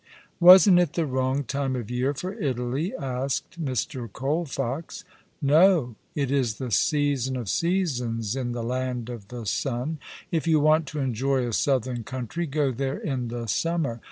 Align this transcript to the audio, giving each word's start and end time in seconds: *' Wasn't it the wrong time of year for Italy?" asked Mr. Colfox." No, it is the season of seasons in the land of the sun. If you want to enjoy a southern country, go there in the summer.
*' 0.25 0.39
Wasn't 0.49 0.79
it 0.79 0.93
the 0.93 1.05
wrong 1.05 1.43
time 1.43 1.75
of 1.75 1.91
year 1.91 2.15
for 2.15 2.33
Italy?" 2.33 2.91
asked 3.19 3.63
Mr. 3.63 4.09
Colfox." 4.11 5.03
No, 5.43 5.93
it 6.15 6.31
is 6.31 6.55
the 6.55 6.71
season 6.71 7.35
of 7.37 7.47
seasons 7.47 8.35
in 8.35 8.51
the 8.51 8.63
land 8.63 9.09
of 9.09 9.27
the 9.27 9.45
sun. 9.45 9.99
If 10.31 10.47
you 10.47 10.59
want 10.59 10.87
to 10.87 10.99
enjoy 10.99 11.45
a 11.47 11.53
southern 11.53 12.03
country, 12.03 12.47
go 12.47 12.71
there 12.71 12.97
in 12.97 13.27
the 13.27 13.45
summer. 13.45 13.99